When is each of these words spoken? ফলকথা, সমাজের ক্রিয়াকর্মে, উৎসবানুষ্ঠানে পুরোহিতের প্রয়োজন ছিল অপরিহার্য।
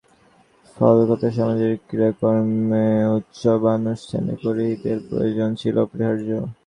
ফলকথা, 0.77 1.29
সমাজের 1.37 1.73
ক্রিয়াকর্মে, 1.87 2.85
উৎসবানুষ্ঠানে 3.17 4.33
পুরোহিতের 4.41 4.97
প্রয়োজন 5.09 5.49
ছিল 5.61 5.75
অপরিহার্য। 5.85 6.29